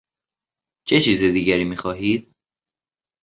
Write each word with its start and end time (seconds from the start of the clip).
چه 0.87 0.99
چیز 0.99 1.23
دیگری 1.23 1.63
میخواهید؟ 1.63 2.35